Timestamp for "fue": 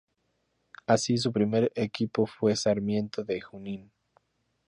2.25-2.55